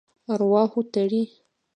[0.33, 1.23] ارواحو تړي.